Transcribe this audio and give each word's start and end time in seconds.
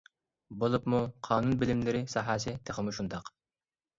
بولۇپمۇ 0.61 1.01
قانۇن 1.27 1.59
بىلىملىرى 1.63 2.01
ساھەسى 2.13 2.53
تېخىمۇ 2.69 2.97
شۇنداق. 2.99 3.33